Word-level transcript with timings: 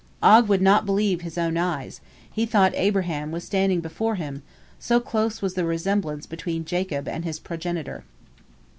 Og 0.23 0.49
would 0.49 0.63
not 0.63 0.83
believe 0.87 1.21
his 1.21 1.37
own 1.37 1.57
eyes, 1.57 2.01
he 2.33 2.43
thought 2.47 2.73
Abraham 2.73 3.31
was 3.31 3.43
standing 3.43 3.81
before 3.81 4.15
him, 4.15 4.41
so 4.79 4.99
close 4.99 5.43
was 5.43 5.53
the 5.53 5.63
resemblance 5.63 6.25
between 6.25 6.65
Jacob 6.65 7.07
and 7.07 7.23
his 7.23 7.37
progenitor. 7.39 8.03